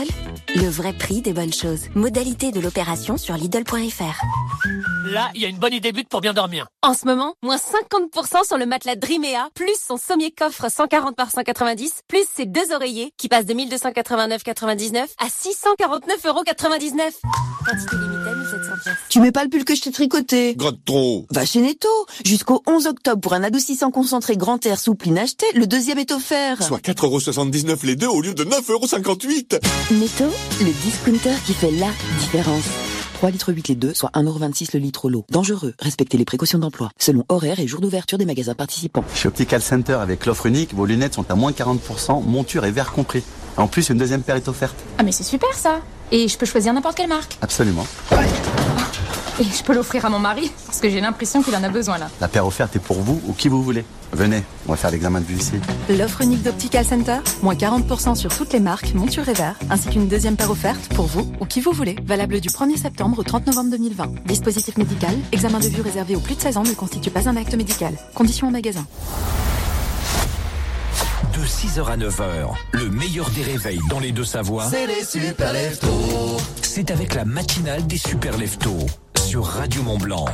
le 0.55 0.67
vrai 0.69 0.93
prix 0.93 1.21
des 1.21 1.33
bonnes 1.33 1.51
choses. 1.53 1.85
Modalité 1.95 2.51
de 2.51 2.59
l'opération 2.59 3.17
sur 3.17 3.35
Lidl.fr. 3.35 4.21
Là, 5.05 5.29
il 5.33 5.41
y 5.41 5.45
a 5.45 5.49
une 5.49 5.57
bonne 5.57 5.73
idée 5.73 5.91
but 5.91 6.07
pour 6.07 6.21
bien 6.21 6.33
dormir. 6.33 6.67
En 6.83 6.93
ce 6.93 7.05
moment, 7.05 7.33
moins 7.41 7.57
50% 7.57 8.45
sur 8.45 8.57
le 8.57 8.65
matelas 8.67 8.95
Dreamea, 8.95 9.49
plus 9.55 9.75
son 9.83 9.97
sommier 9.97 10.31
coffre 10.31 10.69
140 10.71 11.15
par 11.15 11.31
190, 11.31 12.01
plus 12.07 12.25
ses 12.31 12.45
deux 12.45 12.71
oreillers 12.73 13.11
qui 13.17 13.27
passent 13.27 13.47
de 13.47 13.53
1289,99 13.55 15.07
à 15.19 15.25
649,99€. 15.27 17.13
Quantité 17.65 17.95
limitée, 17.95 18.19
1700 18.19 18.19
pièces. 18.19 18.20
Tu 19.09 19.19
mets 19.19 19.31
pas 19.31 19.43
le 19.43 19.49
pull 19.49 19.63
que 19.63 19.75
je 19.75 19.81
t'ai 19.81 19.91
tricoté 19.91 20.55
Gratte 20.55 20.83
trop. 20.85 21.25
Va 21.31 21.45
chez 21.45 21.61
Netto. 21.61 21.89
Jusqu'au 22.25 22.63
11 22.67 22.87
octobre 22.87 23.21
pour 23.21 23.33
un 23.33 23.43
adoucissant 23.43 23.91
concentré 23.91 24.37
grand 24.37 24.65
air 24.65 24.79
souple 24.79 25.07
inacheté, 25.07 25.45
le 25.55 25.67
deuxième 25.67 25.99
est 25.99 26.11
offert. 26.11 26.61
Soit 26.63 26.79
4,79€ 26.79 27.85
les 27.85 27.95
deux 27.95 28.07
au 28.07 28.21
lieu 28.21 28.33
de 28.33 28.43
9,58€. 28.43 29.59
Netto, 29.91 30.25
le 30.59 30.71
discounter 30.83 31.35
qui 31.45 31.53
fait 31.53 31.71
la 31.71 31.89
différence. 32.19 32.65
3 33.21 33.29
litres 33.29 33.53
8 33.53 33.67
les 33.67 33.75
deux, 33.75 33.93
soit 33.93 34.09
1,26€ 34.15 34.69
le 34.73 34.79
litre 34.79 35.05
au 35.05 35.09
lot. 35.09 35.25
Dangereux. 35.29 35.75
Respectez 35.79 36.17
les 36.17 36.25
précautions 36.25 36.57
d'emploi. 36.57 36.89
Selon 36.97 37.23
horaire 37.29 37.59
et 37.59 37.67
jour 37.67 37.79
d'ouverture 37.79 38.17
des 38.17 38.25
magasins 38.25 38.55
participants. 38.55 39.03
Chez 39.13 39.27
Optical 39.27 39.61
Center, 39.61 39.93
avec 39.93 40.25
l'offre 40.25 40.47
unique, 40.47 40.73
vos 40.73 40.87
lunettes 40.87 41.13
sont 41.13 41.29
à 41.29 41.35
moins 41.35 41.51
40%, 41.51 42.23
monture 42.25 42.65
et 42.65 42.71
verre 42.71 42.91
compris. 42.91 43.21
En 43.57 43.67
plus, 43.67 43.89
une 43.89 43.99
deuxième 43.99 44.23
paire 44.23 44.37
est 44.37 44.47
offerte. 44.47 44.75
Ah 44.97 45.03
mais 45.03 45.11
c'est 45.11 45.23
super 45.23 45.53
ça 45.53 45.81
Et 46.11 46.27
je 46.27 46.37
peux 46.37 46.45
choisir 46.45 46.73
n'importe 46.73 46.97
quelle 46.97 47.07
marque 47.07 47.37
Absolument. 47.41 47.85
Et 49.39 49.43
je 49.43 49.63
peux 49.63 49.73
l'offrir 49.73 50.05
à 50.05 50.09
mon 50.09 50.19
mari 50.19 50.51
Parce 50.65 50.79
que 50.79 50.89
j'ai 50.89 50.99
l'impression 51.01 51.41
qu'il 51.41 51.55
en 51.55 51.63
a 51.63 51.69
besoin 51.69 51.97
là. 51.97 52.09
La 52.19 52.27
paire 52.27 52.45
offerte 52.45 52.75
est 52.75 52.79
pour 52.79 53.01
vous 53.01 53.21
ou 53.27 53.33
qui 53.33 53.47
vous 53.47 53.63
voulez. 53.63 53.85
Venez, 54.11 54.43
on 54.67 54.71
va 54.71 54.77
faire 54.77 54.91
l'examen 54.91 55.21
de 55.21 55.25
vue 55.25 55.37
ici. 55.37 55.53
L'offre 55.89 56.21
unique 56.21 56.43
d'Optical 56.43 56.85
Center, 56.85 57.19
moins 57.41 57.55
40% 57.55 58.15
sur 58.15 58.35
toutes 58.35 58.51
les 58.51 58.59
marques, 58.59 58.93
montures 58.93 59.27
et 59.29 59.33
verres, 59.33 59.55
ainsi 59.69 59.89
qu'une 59.89 60.09
deuxième 60.09 60.35
paire 60.35 60.51
offerte 60.51 60.93
pour 60.93 61.05
vous 61.05 61.31
ou 61.39 61.45
qui 61.45 61.61
vous 61.61 61.71
voulez. 61.71 61.95
Valable 62.05 62.41
du 62.41 62.49
1er 62.49 62.77
septembre 62.77 63.19
au 63.19 63.23
30 63.23 63.47
novembre 63.47 63.71
2020. 63.71 64.25
Dispositif 64.25 64.77
médical, 64.77 65.15
examen 65.31 65.59
de 65.59 65.69
vue 65.69 65.81
réservé 65.81 66.15
aux 66.17 66.19
plus 66.19 66.35
de 66.35 66.41
16 66.41 66.57
ans 66.57 66.63
ne 66.63 66.73
constitue 66.73 67.09
pas 67.09 67.29
un 67.29 67.37
acte 67.37 67.55
médical. 67.55 67.93
Conditions 68.13 68.47
en 68.47 68.51
magasin. 68.51 68.85
De 71.41 71.45
6h 71.47 71.83
à 71.87 71.97
9h, 71.97 72.53
le 72.73 72.89
meilleur 72.91 73.27
des 73.31 73.41
réveils 73.41 73.79
dans 73.89 73.99
les 73.99 74.11
deux 74.11 74.23
Savoies. 74.23 74.67
C'est 74.69 74.85
les 74.85 75.03
super 75.03 75.51
leftos. 75.51 76.37
C'est 76.61 76.91
avec 76.91 77.15
la 77.15 77.25
matinale 77.25 77.87
des 77.87 77.97
super 77.97 78.37
leftos 78.37 78.85
sur 79.25 79.43
Radio 79.43 79.81
Mont 79.81 79.97
Blanc. 79.97 80.25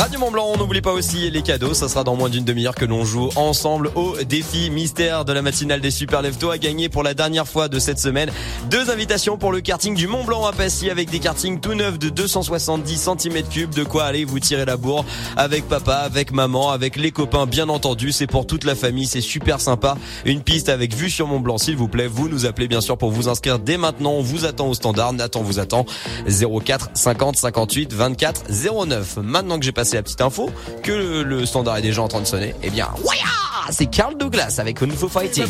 Radio 0.00 0.18
Mont 0.18 0.30
Blanc, 0.30 0.46
on 0.54 0.56
n'oublie 0.56 0.80
pas 0.80 0.94
aussi 0.94 1.30
les 1.30 1.42
cadeaux. 1.42 1.74
Ça 1.74 1.86
sera 1.86 2.04
dans 2.04 2.16
moins 2.16 2.30
d'une 2.30 2.42
demi-heure 2.42 2.74
que 2.74 2.86
l'on 2.86 3.04
joue 3.04 3.28
ensemble 3.36 3.90
au 3.96 4.16
défi 4.26 4.70
mystère 4.70 5.26
de 5.26 5.34
la 5.34 5.42
matinale 5.42 5.82
des 5.82 5.90
Super 5.90 6.22
Leftos 6.22 6.50
à 6.50 6.56
gagner 6.56 6.88
pour 6.88 7.02
la 7.02 7.12
dernière 7.12 7.46
fois 7.46 7.68
de 7.68 7.78
cette 7.78 7.98
semaine. 7.98 8.30
Deux 8.70 8.88
invitations 8.88 9.36
pour 9.36 9.52
le 9.52 9.60
karting 9.60 9.94
du 9.94 10.06
Mont 10.06 10.24
Blanc 10.24 10.46
à 10.46 10.52
Passy 10.52 10.88
avec 10.88 11.10
des 11.10 11.18
kartings 11.18 11.60
tout 11.60 11.74
neufs 11.74 11.98
de 11.98 12.08
270 12.08 13.08
cm3. 13.08 13.74
De 13.74 13.84
quoi 13.84 14.04
aller 14.04 14.24
vous 14.24 14.40
tirer 14.40 14.64
la 14.64 14.78
bourre 14.78 15.04
avec 15.36 15.68
papa, 15.68 15.96
avec 15.96 16.32
maman, 16.32 16.70
avec 16.70 16.96
les 16.96 17.10
copains, 17.10 17.44
bien 17.44 17.68
entendu. 17.68 18.10
C'est 18.10 18.26
pour 18.26 18.46
toute 18.46 18.64
la 18.64 18.74
famille. 18.74 19.06
C'est 19.06 19.20
super 19.20 19.60
sympa. 19.60 19.98
Une 20.24 20.40
piste 20.40 20.70
avec 20.70 20.94
vue 20.94 21.10
sur 21.10 21.26
Mont 21.26 21.40
Blanc, 21.40 21.58
s'il 21.58 21.76
vous 21.76 21.88
plaît. 21.88 22.06
Vous 22.06 22.30
nous 22.30 22.46
appelez 22.46 22.68
bien 22.68 22.80
sûr 22.80 22.96
pour 22.96 23.10
vous 23.10 23.28
inscrire 23.28 23.58
dès 23.58 23.76
maintenant. 23.76 24.12
On 24.12 24.22
vous 24.22 24.46
attend 24.46 24.68
au 24.68 24.74
standard. 24.74 25.12
Nathan 25.12 25.42
vous 25.42 25.58
attend. 25.58 25.84
04 26.26 26.88
50 26.94 27.36
58 27.36 27.92
24 27.92 28.44
09. 28.86 29.18
Maintenant 29.18 29.58
que 29.58 29.64
j'ai 29.66 29.72
passé 29.72 29.89
la 29.96 30.02
petite 30.02 30.20
info, 30.20 30.50
que 30.82 31.22
le, 31.22 31.46
standard 31.46 31.78
est 31.78 31.82
déjà 31.82 32.02
en 32.02 32.08
train 32.08 32.20
de 32.20 32.26
sonner, 32.26 32.54
eh 32.62 32.70
bien, 32.70 32.88
C'est 33.70 33.86
Carl 33.86 34.16
Douglas 34.16 34.56
avec 34.58 34.78
Kung 34.78 34.92
Fu 34.92 35.08
Fighting. 35.08 35.46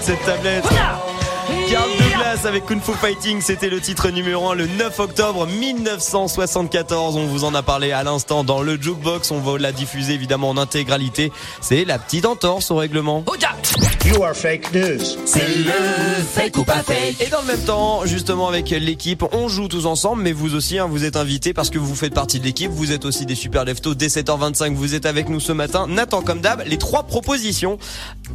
Cette 0.00 0.24
tablette. 0.24 0.64
Carl 1.70 1.90
Douglas 1.98 2.46
avec 2.46 2.64
Kung 2.64 2.80
Fu 2.80 2.92
Fighting, 2.92 3.40
c'était 3.40 3.68
le 3.68 3.80
titre 3.80 4.08
numéro 4.08 4.48
1 4.50 4.54
le 4.54 4.66
9 4.66 4.98
octobre 5.00 5.46
1974. 5.46 7.16
On 7.16 7.26
vous 7.26 7.44
en 7.44 7.54
a 7.54 7.62
parlé 7.62 7.92
à 7.92 8.02
l'instant 8.02 8.42
dans 8.42 8.62
le 8.62 8.80
jukebox. 8.80 9.30
On 9.30 9.40
va 9.40 9.58
la 9.58 9.72
diffuser 9.72 10.14
évidemment 10.14 10.50
en 10.50 10.56
intégralité. 10.56 11.30
C'est 11.60 11.84
la 11.84 11.98
petite 11.98 12.24
entorse 12.24 12.70
au 12.70 12.76
règlement. 12.76 13.22
You 14.06 14.22
are 14.22 14.36
fake 14.36 14.72
news. 14.72 15.00
C'est 15.24 15.48
le 15.48 15.72
fake 16.32 16.56
ou 16.58 16.62
pas 16.62 16.84
fake. 16.84 17.20
Et 17.20 17.28
dans 17.28 17.40
le 17.40 17.48
même 17.48 17.64
temps, 17.64 18.06
justement 18.06 18.46
avec 18.46 18.70
l'équipe, 18.70 19.24
on 19.32 19.48
joue 19.48 19.66
tous 19.66 19.84
ensemble, 19.84 20.22
mais 20.22 20.30
vous 20.30 20.54
aussi, 20.54 20.78
hein, 20.78 20.86
vous 20.86 21.04
êtes 21.04 21.16
invités 21.16 21.52
parce 21.52 21.70
que 21.70 21.78
vous 21.78 21.96
faites 21.96 22.14
partie 22.14 22.38
de 22.38 22.44
l'équipe. 22.44 22.70
Vous 22.70 22.92
êtes 22.92 23.04
aussi 23.04 23.26
des 23.26 23.34
super 23.34 23.64
leftos. 23.64 23.96
Dès 23.96 24.06
7h25, 24.06 24.74
vous 24.74 24.94
êtes 24.94 25.06
avec 25.06 25.28
nous 25.28 25.40
ce 25.40 25.50
matin. 25.50 25.88
Nathan, 25.88 26.22
comme 26.22 26.40
d'hab, 26.40 26.62
les 26.66 26.78
trois 26.78 27.02
propositions, 27.02 27.78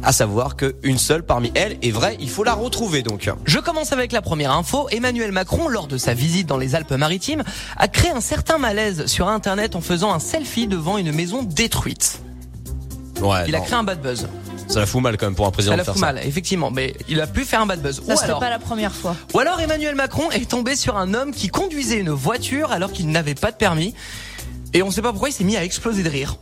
à 0.02 0.12
savoir 0.12 0.56
que 0.56 0.76
une 0.82 0.98
seule 0.98 1.22
parmi 1.22 1.50
elles 1.54 1.78
est 1.80 1.90
vraie. 1.90 2.18
Il 2.20 2.28
faut 2.28 2.44
la 2.44 2.52
retrouver 2.52 3.00
donc. 3.00 3.30
Je 3.46 3.58
commence 3.58 3.94
avec 3.94 4.12
la 4.12 4.20
première 4.20 4.52
info. 4.52 4.88
Emmanuel 4.90 5.32
Macron, 5.32 5.68
lors 5.68 5.86
de 5.86 5.96
sa 5.96 6.12
visite 6.12 6.46
dans 6.46 6.58
les 6.58 6.74
Alpes-Maritimes, 6.74 7.44
a 7.78 7.88
créé 7.88 8.10
un 8.10 8.20
certain 8.20 8.58
malaise 8.58 9.06
sur 9.06 9.28
Internet 9.28 9.74
en 9.74 9.80
faisant 9.80 10.12
un 10.12 10.18
selfie 10.18 10.66
devant 10.66 10.98
une 10.98 11.12
maison 11.12 11.42
détruite. 11.42 12.20
Ouais. 13.22 13.44
Il 13.48 13.54
a 13.54 13.60
créé 13.60 13.74
un 13.74 13.84
bad 13.84 14.02
buzz. 14.02 14.26
Ça 14.72 14.80
la 14.80 14.86
fout 14.86 15.02
mal 15.02 15.16
quand 15.18 15.26
même 15.26 15.34
pour 15.34 15.46
un 15.46 15.50
président 15.50 15.72
Ça 15.72 15.76
la 15.76 15.82
de 15.82 15.84
faire 15.84 15.94
fout 15.94 16.00
ça. 16.00 16.12
mal, 16.12 16.20
effectivement, 16.26 16.70
mais 16.70 16.94
il 17.08 17.20
a 17.20 17.26
pu 17.26 17.44
faire 17.44 17.60
un 17.60 17.66
bad 17.66 17.80
buzz. 17.82 17.96
Ça 18.06 18.12
Ou 18.12 18.16
serait 18.16 18.26
alors, 18.28 18.40
pas 18.40 18.50
la 18.50 18.58
première 18.58 18.94
fois. 18.94 19.14
ou 19.34 19.38
alors 19.38 19.60
Emmanuel 19.60 19.94
Macron 19.94 20.30
est 20.30 20.48
tombé 20.48 20.76
sur 20.76 20.96
un 20.96 21.12
homme 21.14 21.32
qui 21.32 21.48
conduisait 21.48 21.98
une 21.98 22.10
voiture 22.10 22.72
alors 22.72 22.90
qu'il 22.92 23.08
n'avait 23.08 23.34
pas 23.34 23.50
de 23.50 23.56
permis. 23.56 23.94
Et 24.74 24.82
on 24.82 24.90
sait 24.90 25.02
pas 25.02 25.10
pourquoi 25.10 25.28
il 25.28 25.32
s'est 25.32 25.44
mis 25.44 25.56
à 25.56 25.64
exploser 25.64 26.02
de 26.02 26.08
rire. 26.08 26.36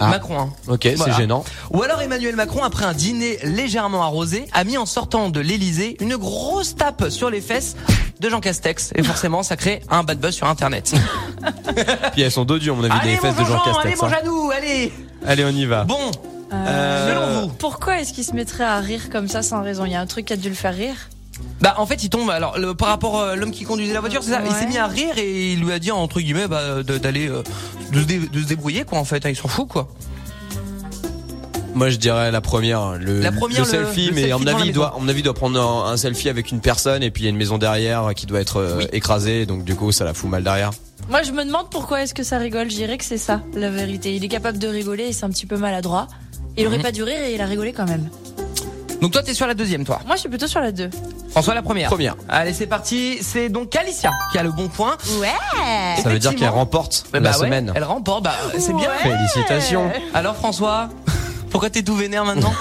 Ah. 0.00 0.08
Macron. 0.08 0.38
hein. 0.40 0.50
Ok, 0.66 0.88
Voilà. 0.96 1.12
c'est 1.14 1.20
gênant. 1.20 1.44
Ou 1.72 1.82
alors 1.84 2.02
Emmanuel 2.02 2.34
Macron, 2.34 2.64
après 2.64 2.84
un 2.84 2.92
dîner 2.94 3.38
légèrement 3.44 4.02
arrosé, 4.02 4.46
a 4.52 4.64
mis 4.64 4.76
en 4.76 4.86
sortant 4.86 5.28
de 5.30 5.38
l'Elysée 5.38 5.96
une 6.00 6.16
grosse 6.16 6.74
tape 6.74 7.10
sur 7.10 7.30
les 7.30 7.40
fesses 7.40 7.76
de 8.18 8.28
Jean 8.28 8.40
Castex. 8.40 8.90
Et 8.96 9.04
forcément, 9.04 9.44
ça 9.44 9.56
crée 9.56 9.80
un 9.88 10.02
bad 10.02 10.18
buzz 10.18 10.34
sur 10.34 10.48
Internet. 10.48 10.92
Puis 12.12 12.22
elles 12.22 12.32
sont 12.32 12.44
dodus, 12.44 12.70
à 12.70 12.74
mon 12.74 12.82
avis, 12.82 12.92
allez, 13.00 13.12
des 13.12 13.18
fesses 13.18 13.36
de 13.36 13.44
Jean 13.44 13.46
Jean, 13.64 13.78
allez, 13.78 13.90
Castex. 13.92 14.02
mon 14.02 14.08
hein. 14.08 14.10
Janou, 14.10 14.50
allez 14.50 14.92
Allez, 15.26 15.44
on 15.44 15.50
y 15.50 15.64
va. 15.64 15.84
Bon, 15.84 16.10
Euh, 16.66 17.08
selon 17.08 17.40
vous. 17.42 17.52
Pourquoi 17.54 18.00
est-ce 18.00 18.12
qu'il 18.12 18.24
se 18.24 18.32
mettrait 18.32 18.64
à 18.64 18.78
rire 18.80 19.10
comme 19.10 19.28
ça 19.28 19.42
sans 19.42 19.62
raison? 19.62 19.84
Il 19.84 19.92
y 19.92 19.94
a 19.94 20.00
un 20.00 20.06
truc 20.06 20.26
qui 20.26 20.32
a 20.32 20.36
dû 20.36 20.48
le 20.48 20.54
faire 20.54 20.74
rire? 20.74 20.96
Bah 21.60 21.74
en 21.78 21.86
fait 21.86 22.04
il 22.04 22.10
tombe 22.10 22.30
alors 22.30 22.58
le- 22.58 22.74
par 22.74 22.86
rapport 22.88 23.20
à 23.20 23.34
l'homme 23.34 23.50
qui 23.50 23.64
conduisait 23.64 23.92
la 23.92 23.98
voiture 24.00 24.22
c'est 24.22 24.30
ça. 24.30 24.40
Il 24.46 24.52
s'est 24.52 24.66
mis 24.68 24.78
à 24.78 24.86
rire 24.86 25.14
et 25.18 25.52
il 25.54 25.60
lui 25.60 25.72
a 25.72 25.80
dit 25.80 25.90
entre 25.90 26.20
guillemets 26.20 26.46
bah, 26.46 26.82
de- 26.84 26.96
d'aller 26.98 27.28
euh, 27.28 27.42
de, 27.92 28.00
se 28.00 28.04
dé- 28.06 28.18
de 28.32 28.40
se 28.40 28.46
débrouiller 28.46 28.84
quoi 28.84 28.98
en 28.98 29.04
fait. 29.04 29.20
Il 29.28 29.34
s'en 29.34 29.48
fout 29.48 29.66
quoi. 29.66 29.88
Moi, 31.74 31.90
je 31.90 31.96
dirais 31.96 32.30
la 32.30 32.40
première, 32.40 32.92
le, 33.00 33.20
La 33.20 33.32
première, 33.32 33.58
le 33.58 33.64
le- 33.64 33.68
selfie, 33.70 34.06
le 34.06 34.12
mais 34.14 34.20
selfie 34.28 34.32
à 34.32 34.38
mon 34.38 34.46
avis, 34.46 34.60
la 34.60 34.66
il 34.66 34.72
doit, 34.72 34.94
à 34.96 35.00
mon 35.00 35.08
avis, 35.08 35.22
doit 35.24 35.34
prendre 35.34 35.60
un, 35.60 35.90
un 35.90 35.96
selfie 35.96 36.28
avec 36.28 36.52
une 36.52 36.60
personne 36.60 37.02
et 37.02 37.10
puis 37.10 37.22
il 37.22 37.24
y 37.24 37.26
a 37.26 37.30
une 37.30 37.36
maison 37.36 37.58
derrière 37.58 38.12
qui 38.14 38.26
doit 38.26 38.38
être 38.40 38.58
euh, 38.58 38.84
écrasée, 38.92 39.44
donc 39.44 39.64
du 39.64 39.74
coup, 39.74 39.90
ça 39.90 40.04
la 40.04 40.14
fout 40.14 40.30
mal 40.30 40.44
derrière. 40.44 40.70
Moi, 41.10 41.24
je 41.24 41.32
me 41.32 41.44
demande 41.44 41.68
pourquoi 41.70 42.02
est-ce 42.02 42.14
que 42.14 42.22
ça 42.22 42.38
rigole. 42.38 42.70
Je 42.70 42.76
dirais 42.76 42.96
que 42.96 43.04
c'est 43.04 43.18
ça, 43.18 43.42
la 43.56 43.70
vérité. 43.70 44.14
Il 44.14 44.24
est 44.24 44.28
capable 44.28 44.58
de 44.58 44.68
rigoler 44.68 45.06
et 45.08 45.12
c'est 45.12 45.24
un 45.24 45.30
petit 45.30 45.46
peu 45.46 45.56
maladroit. 45.56 46.06
Il 46.56 46.66
aurait 46.66 46.78
pas 46.78 46.92
dû 46.92 47.02
rire 47.02 47.18
et 47.20 47.34
il 47.34 47.40
a 47.40 47.46
rigolé 47.46 47.72
quand 47.72 47.86
même. 47.86 48.08
donc 49.00 49.12
toi 49.12 49.22
t'es 49.22 49.34
sur 49.34 49.46
la 49.46 49.54
deuxième 49.54 49.84
toi 49.84 50.00
Moi, 50.06 50.16
je 50.16 50.20
suis 50.20 50.28
plutôt 50.28 50.46
sur 50.46 50.60
la 50.60 50.72
2. 50.72 50.90
François 51.30 51.54
la 51.54 51.62
première 51.62 51.88
Première. 51.88 52.14
allez 52.28 52.52
c'est 52.52 52.68
parti 52.68 53.18
c'est 53.20 53.48
donc 53.48 53.74
Alicia 53.74 54.12
qui 54.30 54.38
a 54.38 54.44
le 54.44 54.52
bon 54.52 54.68
point 54.68 54.96
Ouais 55.18 55.28
Ça 56.02 56.08
veut 56.08 56.18
dire 56.20 56.34
qu'elle 56.36 56.48
remporte 56.48 57.04
Bah 57.12 57.18
la 57.18 57.30
ouais, 57.32 57.36
semaine. 57.36 57.72
elle 57.74 57.82
remporte 57.84 58.22
bah 58.22 58.34
c'est 58.56 58.72
bien 58.72 58.90
Félicitations. 59.02 59.90
alors 60.14 60.36
François 60.36 60.88
pourquoi 61.50 61.70
t'es 61.70 61.82
tout 61.82 61.94
vénère 61.96 62.24
maintenant 62.24 62.52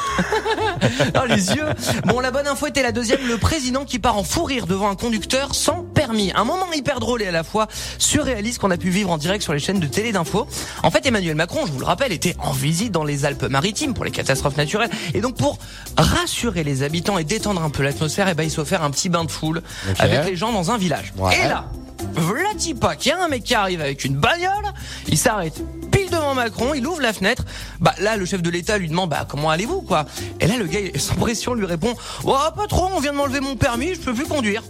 Oh 1.16 1.26
les 1.28 1.52
yeux 1.52 1.66
Bon 2.06 2.20
la 2.20 2.30
bonne 2.32 2.48
info 2.48 2.68
était 2.68 2.84
la 2.84 2.92
deuxième, 2.92 3.20
le 3.28 3.38
président 3.38 3.86
qui 3.86 3.98
part 4.00 4.18
en 4.18 4.24
fou 4.24 4.44
rire 4.44 4.66
devant 4.68 4.90
un 4.90 4.96
conducteur 4.96 5.54
sans 5.56 5.84
permis. 6.06 6.34
Un 6.36 6.44
moment 6.44 6.72
hyper 6.74 7.00
drôle 7.00 7.22
et 7.22 7.28
à 7.28 7.32
la 7.32 7.44
fois 7.44 7.68
surréaliste 7.98 8.60
qu'on 8.60 8.72
a 8.72 8.78
pu 8.78 8.90
vivre 8.90 9.10
en 9.10 9.18
direct 9.18 9.42
sur 9.42 9.54
les 9.54 9.60
chaînes 9.60 9.80
de 9.80 9.88
télé 9.88 10.12
d'info. 10.12 10.46
En 10.84 10.92
fait 10.92 11.06
Emmanuel 11.06 11.36
Macron, 11.36 11.66
je 11.66 11.72
vous 11.72 11.80
le 11.80 11.86
rappelle, 11.86 12.12
était 12.12 12.36
en 12.40 12.52
visite 12.52 12.92
dans 12.92 13.06
les 13.06 13.24
Alpes-Maritimes 13.24 13.94
pour 13.94 14.04
les 14.04 14.12
catastrophes 14.12 14.58
naturelles. 14.58 14.90
Et 15.14 15.22
donc 15.22 15.38
pour 15.38 15.60
rassurer 15.96 16.66
les 16.66 16.84
habitants 16.84 17.18
et 17.18 17.24
détendre 17.24 17.64
un 17.64 17.70
peu 17.70 17.84
l'atmosphère, 17.84 18.28
et 18.28 18.34
ben 18.34 18.44
il 18.44 18.52
s'est 18.52 18.60
offert 18.60 18.84
un 18.84 18.92
petit 18.92 19.08
bain 19.08 19.24
de 19.24 19.32
foule 19.32 19.62
avec 19.98 20.26
les 20.26 20.36
gens 20.36 20.52
dans 20.52 20.72
un 20.72 20.78
village. 20.78 21.14
Ouais. 21.18 21.38
Et 21.38 21.48
là, 21.48 21.66
Vlati 22.14 22.74
pas 22.74 22.98
qu'il 22.98 23.12
y 23.12 23.16
a 23.16 23.24
un 23.24 23.30
mec 23.30 23.44
qui 23.44 23.56
arrive 23.56 23.80
avec 23.80 24.04
une 24.04 24.16
bagnole, 24.16 24.74
il 25.08 25.18
s'arrête 25.18 25.62
pile 25.90 26.10
devant 26.10 26.34
Macron, 26.34 26.74
il 26.74 26.86
ouvre 26.86 27.02
la 27.02 27.14
fenêtre. 27.14 27.44
Bah 27.80 27.94
là, 28.00 28.18
le 28.18 28.26
chef 28.26 28.42
de 28.42 28.50
l'État 28.50 28.78
lui 28.78 28.90
demande 28.90 29.10
bah 29.10 29.26
comment 29.28 29.50
allez-vous 29.50 29.82
quoi? 29.82 30.06
Et 30.42 30.48
là, 30.48 30.58
le 30.58 30.66
gars 30.66 30.80
sans 30.98 31.16
pression 31.16 31.54
lui 31.54 31.66
répond 31.66 31.94
oh, 32.26 32.36
pas 32.56 32.68
trop, 32.68 32.90
on 32.94 33.00
vient 33.00 33.14
de 33.14 33.18
m'enlever 33.18 33.40
mon 33.40 33.56
permis, 33.56 33.96
je 33.96 34.02
peux 34.02 34.14
plus 34.14 34.26
conduire. 34.26 34.64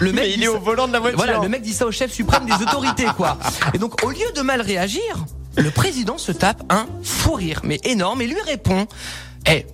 Le 0.00 0.12
Mais 0.12 0.30
il 0.30 0.36
dit 0.38 0.42
est 0.44 0.46
ça- 0.46 0.52
au 0.52 0.58
volant 0.60 0.88
de 0.88 0.92
la 0.92 1.00
voiture. 1.00 1.18
Voilà, 1.18 1.38
le 1.38 1.48
mec 1.48 1.62
dit 1.62 1.72
ça 1.72 1.86
au 1.86 1.92
chef 1.92 2.12
suprême 2.12 2.46
des 2.46 2.54
autorités 2.62 3.06
quoi. 3.16 3.38
Et 3.74 3.78
donc 3.78 4.02
au 4.04 4.10
lieu 4.10 4.30
de 4.34 4.40
mal 4.42 4.60
réagir, 4.60 5.24
le 5.56 5.70
président 5.70 6.18
se 6.18 6.32
tape 6.32 6.62
un 6.70 6.86
fou 7.02 7.34
rire 7.34 7.60
mais 7.64 7.78
énorme 7.84 8.20
et 8.22 8.26
lui 8.26 8.40
répond 8.44 8.86
"Eh, 9.48 9.66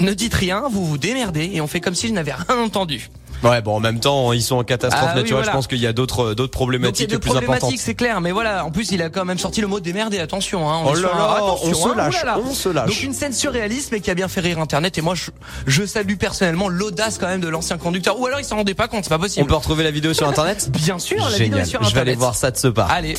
ne 0.00 0.12
dites 0.12 0.34
rien, 0.34 0.64
vous 0.70 0.84
vous 0.84 0.98
démerdez 0.98 1.50
et 1.54 1.60
on 1.60 1.66
fait 1.66 1.80
comme 1.80 1.94
si 1.94 2.08
je 2.08 2.12
n'avais 2.12 2.32
rien 2.34 2.58
entendu." 2.58 3.08
Ouais, 3.42 3.60
bon, 3.60 3.76
en 3.76 3.80
même 3.80 3.98
temps, 4.00 4.32
ils 4.32 4.42
sont 4.42 4.56
en 4.56 4.64
catastrophe 4.64 5.02
Ah 5.08 5.12
oui, 5.14 5.20
naturelle. 5.22 5.42
voilà. 5.44 5.50
Je 5.50 5.56
pense 5.56 5.66
qu'il 5.66 5.78
y 5.80 5.86
a 5.86 5.92
d'autres, 5.92 6.34
d'autres 6.34 6.36
Donc 6.36 6.42
il 6.42 6.42
y 6.42 6.44
a 6.44 6.48
problématiques 6.48 7.08
plus 7.08 7.30
importantes. 7.30 7.44
problématiques, 7.44 7.80
c'est 7.80 7.94
clair, 7.94 8.20
mais 8.20 8.30
voilà, 8.30 8.64
en 8.64 8.70
plus 8.70 8.90
il 8.92 9.02
a 9.02 9.08
quand 9.10 9.24
même 9.24 9.38
sorti 9.38 9.60
le 9.60 9.66
mot 9.66 9.80
démerder, 9.80 10.18
attention 10.20 10.70
hein. 10.70 10.82
Oh 10.86 10.94
là 10.94 11.08
un- 11.12 11.18
là, 11.18 11.34
attention, 11.36 11.68
on 11.70 11.74
se 11.74 11.88
hein, 11.88 11.94
lâche, 11.96 12.22
oulala. 12.22 12.38
on 12.48 12.54
se 12.54 12.68
lâche. 12.68 12.86
Donc 12.88 13.02
une 13.02 13.12
scène 13.12 13.32
surréaliste 13.32 13.90
mais 13.92 14.00
qui 14.00 14.10
a 14.10 14.14
bien 14.14 14.28
fait 14.28 14.40
rire 14.40 14.58
internet 14.60 14.96
et 14.98 15.00
moi 15.00 15.14
je, 15.14 15.30
je 15.66 15.84
salue 15.84 16.14
personnellement 16.16 16.68
l'audace 16.68 17.18
quand 17.18 17.26
même 17.26 17.40
de 17.40 17.48
l'ancien 17.48 17.78
conducteur 17.78 18.18
ou 18.20 18.26
alors 18.26 18.38
il 18.40 18.44
s'en 18.44 18.56
rendait 18.56 18.74
pas 18.74 18.86
compte, 18.88 19.04
c'est 19.04 19.10
pas 19.10 19.16
On 19.16 19.20
possible. 19.20 19.46
peut 19.48 19.54
retrouver 19.54 19.82
la 19.84 19.90
vidéo 19.90 20.14
sur 20.14 20.28
internet? 20.28 20.70
Bien 20.70 20.98
sûr, 20.98 21.18
la 21.18 21.24
vidéo 21.30 21.44
Génial. 21.46 21.60
est 21.60 21.64
sur 21.64 21.82
Je 21.82 21.94
vais 21.94 22.00
aller 22.00 22.12
internet. 22.12 22.18
voir 22.18 22.34
ça 22.36 22.50
de 22.50 22.56
ce 22.56 22.68
pas. 22.68 22.84
Allez. 22.84 23.14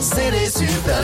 C'est 0.00 0.30
les 0.30 0.50
super. 0.50 1.00